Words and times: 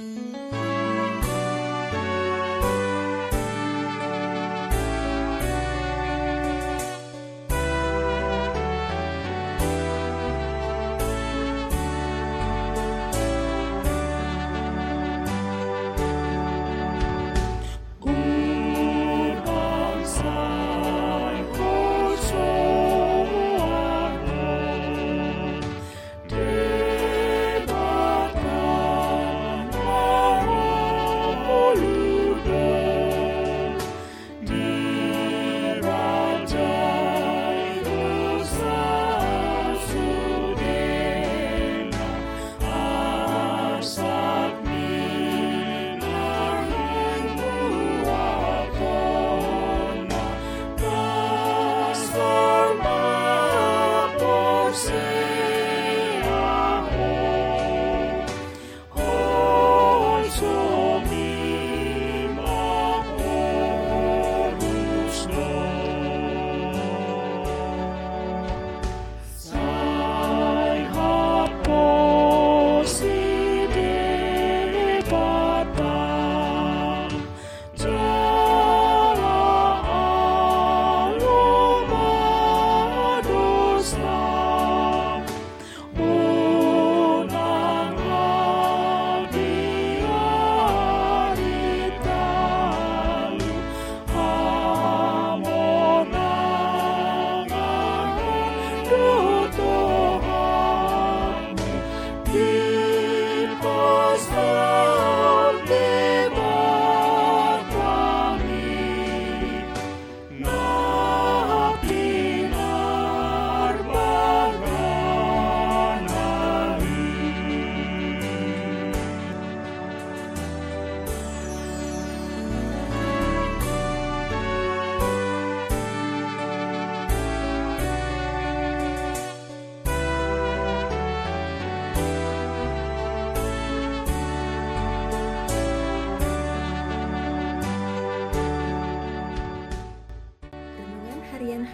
you 0.00 0.59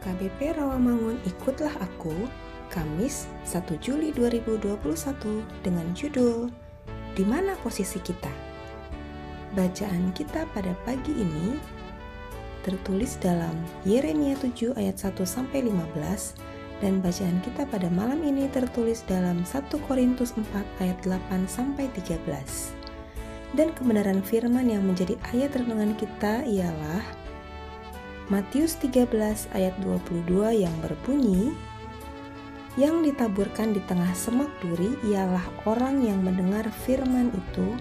HKBP 0.00 0.56
Rawamangun 0.56 1.20
Ikutlah 1.28 1.76
Aku 1.84 2.24
Kamis 2.72 3.28
1 3.44 3.68
Juli 3.84 4.16
2021 4.16 4.80
dengan 5.60 5.84
judul 5.92 6.48
Di 7.12 7.20
mana 7.28 7.52
posisi 7.60 8.00
kita? 8.00 8.32
Bacaan 9.52 10.08
kita 10.16 10.48
pada 10.56 10.72
pagi 10.88 11.12
ini 11.12 11.60
tertulis 12.64 13.20
dalam 13.20 13.52
Yeremia 13.84 14.40
7 14.40 14.72
ayat 14.80 14.96
1 14.96 15.20
sampai 15.28 15.68
15 15.68 16.80
dan 16.80 17.04
bacaan 17.04 17.36
kita 17.44 17.68
pada 17.68 17.92
malam 17.92 18.24
ini 18.24 18.48
tertulis 18.48 19.04
dalam 19.04 19.44
1 19.44 19.68
Korintus 19.84 20.32
4 20.32 20.80
ayat 20.80 20.96
8 21.04 21.44
sampai 21.44 21.92
13. 21.92 22.24
Dan 23.52 23.68
kebenaran 23.76 24.24
firman 24.24 24.64
yang 24.64 24.88
menjadi 24.88 25.20
ayat 25.36 25.60
renungan 25.60 25.92
kita 26.00 26.48
ialah 26.48 27.19
Matius 28.30 28.78
13 28.78 29.10
ayat 29.58 29.74
22 29.82 30.62
yang 30.62 30.70
berbunyi, 30.78 31.50
Yang 32.78 33.10
ditaburkan 33.10 33.74
di 33.74 33.82
tengah 33.90 34.14
semak 34.14 34.46
duri 34.62 34.94
ialah 35.02 35.42
orang 35.66 36.06
yang 36.06 36.22
mendengar 36.22 36.62
firman 36.86 37.34
itu, 37.34 37.74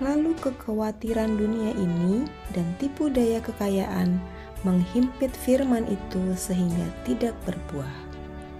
lalu 0.00 0.32
kekhawatiran 0.40 1.36
dunia 1.36 1.76
ini 1.76 2.24
dan 2.56 2.64
tipu 2.80 3.12
daya 3.12 3.44
kekayaan 3.44 4.16
menghimpit 4.64 5.36
firman 5.36 5.84
itu 5.92 6.32
sehingga 6.32 6.88
tidak 7.04 7.36
berbuah. 7.44 7.92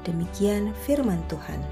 Demikian 0.04 0.76
firman 0.84 1.24
Tuhan. 1.32 1.64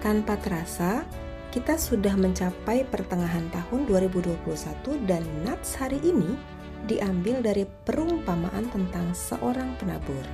Tanpa 0.00 0.40
terasa, 0.40 1.04
kita 1.52 1.76
sudah 1.76 2.16
mencapai 2.16 2.88
pertengahan 2.88 3.52
tahun 3.52 3.84
2021 3.84 4.48
dan 5.04 5.20
Nats 5.44 5.76
hari 5.76 6.00
ini 6.00 6.40
diambil 6.86 7.42
dari 7.42 7.64
perumpamaan 7.86 8.66
tentang 8.70 9.14
seorang 9.14 9.74
penabur. 9.78 10.24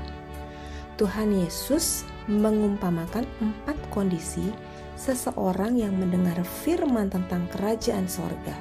Tuhan 0.98 1.31
Yesus 1.31 2.03
mengumpamakan 2.26 3.22
empat 3.38 3.78
kondisi 3.94 4.50
seseorang 4.98 5.78
yang 5.78 5.94
mendengar 5.94 6.42
firman 6.42 7.06
tentang 7.06 7.47
kerajaan 7.54 8.10
sorga. 8.10 8.58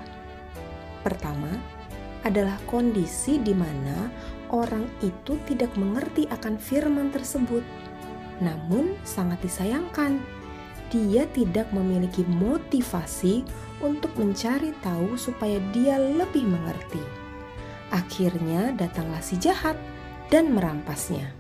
Pertama, 1.02 1.50
adalah 2.22 2.60
kondisi 2.70 3.42
di 3.42 3.58
mana 3.58 4.12
orang 4.54 4.86
itu 5.02 5.40
tidak 5.50 5.74
mengerti 5.80 6.30
akan 6.30 6.62
firman 6.62 7.10
tersebut. 7.10 7.66
Namun, 8.38 8.94
sangat 9.02 9.42
disayangkan, 9.42 10.22
dia 10.94 11.26
tidak 11.34 11.68
memiliki 11.74 12.22
motivasi 12.28 13.42
untuk 13.82 14.14
mencari 14.16 14.78
tahu 14.86 15.18
supaya 15.18 15.58
dia 15.74 15.98
lebih 15.98 16.46
mengerti. 16.46 17.02
Akhirnya 17.98 18.78
datanglah 18.78 19.26
si 19.26 19.42
jahat 19.42 19.74
dan 20.30 20.54
merampasnya. 20.54 21.34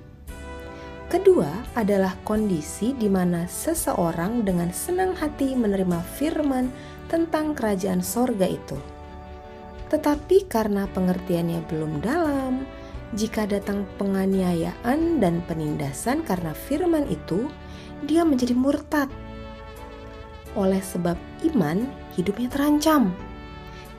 Kedua 1.07 1.47
adalah 1.77 2.17
kondisi 2.25 2.91
di 2.97 3.07
mana 3.07 3.45
seseorang 3.45 4.43
dengan 4.43 4.73
senang 4.73 5.13
hati 5.15 5.53
menerima 5.55 6.01
firman 6.17 6.67
tentang 7.07 7.53
kerajaan 7.55 8.03
sorga 8.03 8.49
itu. 8.49 8.75
Tetapi 9.87 10.51
karena 10.51 10.83
pengertiannya 10.91 11.63
belum 11.71 12.03
dalam, 12.03 12.67
jika 13.15 13.47
datang 13.47 13.87
penganiayaan 13.95 15.23
dan 15.23 15.39
penindasan 15.47 16.27
karena 16.27 16.51
firman 16.51 17.07
itu, 17.07 17.47
dia 18.03 18.27
menjadi 18.27 18.51
murtad. 18.51 19.07
Oleh 20.59 20.83
sebab 20.83 21.15
iman, 21.53 21.87
hidupnya 22.19 22.51
terancam. 22.51 23.15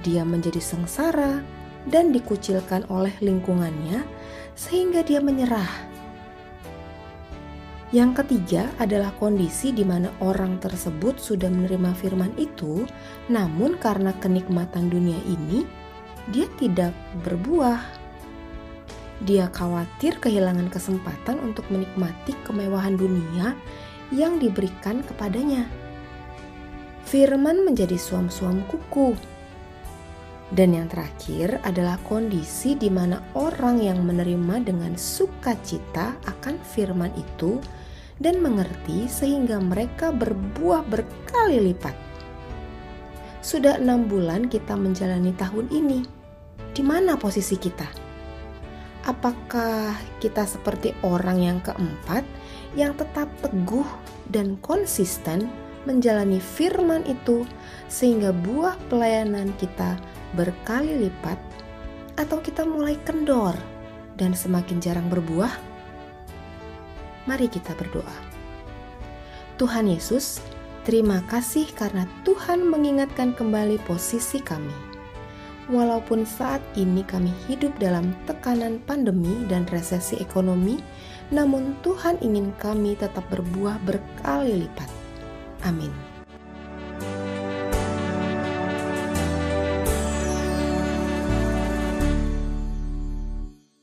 Dia 0.04 0.28
menjadi 0.28 0.60
sengsara, 0.60 1.40
dan 1.88 2.12
dikucilkan 2.12 2.88
oleh 2.92 3.12
lingkungannya, 3.20 4.04
sehingga 4.54 5.00
dia 5.02 5.18
menyerah. 5.18 5.88
Yang 7.88 8.20
ketiga 8.20 8.68
adalah 8.76 9.16
kondisi 9.16 9.72
di 9.72 9.80
mana 9.80 10.12
orang 10.20 10.60
tersebut 10.60 11.16
sudah 11.16 11.48
menerima 11.48 11.96
firman 11.96 12.36
itu, 12.36 12.84
namun 13.32 13.80
karena 13.80 14.12
kenikmatan 14.20 14.92
dunia 14.92 15.16
ini, 15.24 15.64
dia 16.28 16.44
tidak 16.60 16.92
berbuah. 17.24 17.80
Dia 19.24 19.48
khawatir 19.48 20.20
kehilangan 20.20 20.68
kesempatan 20.68 21.40
untuk 21.40 21.64
menikmati 21.72 22.36
kemewahan 22.44 22.94
dunia 23.00 23.56
yang 24.12 24.36
diberikan 24.36 25.00
kepadanya. 25.00 25.64
Firman 27.08 27.64
menjadi 27.64 27.96
suam-suam 27.96 28.60
kuku 28.68 29.16
dan 30.48 30.72
yang 30.72 30.88
terakhir 30.88 31.60
adalah 31.60 32.00
kondisi 32.08 32.72
di 32.72 32.88
mana 32.88 33.20
orang 33.36 33.84
yang 33.84 34.00
menerima 34.00 34.64
dengan 34.64 34.96
sukacita 34.96 36.16
akan 36.24 36.56
firman 36.64 37.12
itu 37.20 37.60
dan 38.16 38.40
mengerti 38.40 39.06
sehingga 39.06 39.60
mereka 39.60 40.08
berbuah 40.08 40.88
berkali 40.88 41.60
lipat. 41.72 41.92
Sudah 43.44 43.76
enam 43.76 44.08
bulan 44.08 44.48
kita 44.48 44.74
menjalani 44.74 45.36
tahun 45.36 45.68
ini. 45.68 46.00
Di 46.72 46.82
mana 46.84 47.20
posisi 47.20 47.56
kita? 47.56 47.86
Apakah 49.08 49.96
kita 50.20 50.44
seperti 50.44 50.92
orang 51.00 51.38
yang 51.40 51.58
keempat 51.64 52.24
yang 52.76 52.92
tetap 52.92 53.30
teguh 53.40 53.86
dan 54.28 54.60
konsisten 54.60 55.48
menjalani 55.86 56.42
firman 56.42 57.04
itu 57.06 57.46
sehingga 57.86 58.34
buah 58.34 58.74
pelayanan 58.90 59.54
kita 59.60 59.94
berkali 60.34 61.06
lipat 61.06 61.38
atau 62.18 62.42
kita 62.42 62.66
mulai 62.66 62.98
kendor 63.06 63.54
dan 64.18 64.34
semakin 64.34 64.82
jarang 64.82 65.06
berbuah? 65.06 65.52
Mari 67.30 67.46
kita 67.46 67.76
berdoa. 67.78 68.16
Tuhan 69.58 69.90
Yesus, 69.90 70.42
terima 70.82 71.22
kasih 71.30 71.66
karena 71.74 72.06
Tuhan 72.26 72.66
mengingatkan 72.66 73.34
kembali 73.34 73.78
posisi 73.86 74.42
kami. 74.42 74.74
Walaupun 75.68 76.24
saat 76.24 76.64
ini 76.80 77.04
kami 77.04 77.28
hidup 77.44 77.76
dalam 77.76 78.16
tekanan 78.24 78.80
pandemi 78.88 79.44
dan 79.52 79.68
resesi 79.68 80.16
ekonomi, 80.16 80.80
namun 81.28 81.76
Tuhan 81.84 82.16
ingin 82.24 82.56
kami 82.56 82.96
tetap 82.96 83.28
berbuah 83.28 83.76
berkali 83.84 84.64
lipat. 84.64 84.97
Amin. 85.64 86.17